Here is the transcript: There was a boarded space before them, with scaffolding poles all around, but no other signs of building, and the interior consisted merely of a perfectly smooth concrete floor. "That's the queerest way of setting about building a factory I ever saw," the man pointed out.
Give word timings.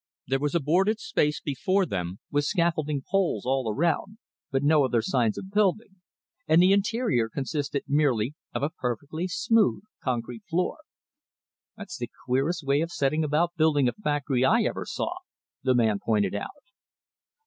There 0.25 0.39
was 0.39 0.55
a 0.55 0.59
boarded 0.59 0.99
space 0.99 1.39
before 1.39 1.85
them, 1.85 2.17
with 2.31 2.45
scaffolding 2.45 3.03
poles 3.07 3.45
all 3.45 3.71
around, 3.71 4.17
but 4.49 4.63
no 4.63 4.83
other 4.83 5.03
signs 5.03 5.37
of 5.37 5.51
building, 5.51 5.97
and 6.47 6.59
the 6.59 6.73
interior 6.73 7.29
consisted 7.29 7.83
merely 7.87 8.33
of 8.51 8.63
a 8.63 8.71
perfectly 8.71 9.27
smooth 9.27 9.83
concrete 10.03 10.41
floor. 10.49 10.77
"That's 11.77 11.99
the 11.99 12.09
queerest 12.25 12.63
way 12.63 12.81
of 12.81 12.91
setting 12.91 13.23
about 13.23 13.53
building 13.57 13.87
a 13.87 13.93
factory 13.93 14.43
I 14.43 14.63
ever 14.63 14.87
saw," 14.87 15.17
the 15.61 15.75
man 15.75 15.99
pointed 16.03 16.33
out. 16.33 16.63